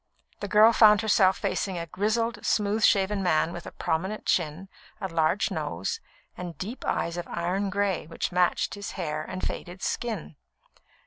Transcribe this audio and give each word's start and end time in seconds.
The 0.39 0.47
girl 0.47 0.73
found 0.73 1.01
herself 1.01 1.37
facing 1.37 1.77
a 1.77 1.85
grizzled, 1.85 2.43
smooth 2.43 2.81
shaven 2.83 3.21
man 3.21 3.53
with 3.53 3.67
a 3.67 3.71
prominent 3.71 4.25
chin, 4.25 4.67
a 4.99 5.07
large 5.07 5.51
nose, 5.51 5.99
and 6.35 6.57
deep 6.57 6.83
eyes 6.85 7.17
of 7.17 7.27
iron 7.27 7.69
grey 7.69 8.07
which 8.07 8.31
matched 8.31 8.73
his 8.73 8.93
hair 8.93 9.21
and 9.23 9.45
faded 9.45 9.83
skin. 9.83 10.37